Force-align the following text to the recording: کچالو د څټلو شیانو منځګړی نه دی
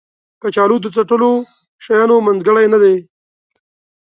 کچالو 0.41 0.75
د 0.81 0.85
څټلو 0.95 1.31
شیانو 1.83 2.15
منځګړی 2.27 2.65
نه 2.73 2.77
دی 2.83 2.95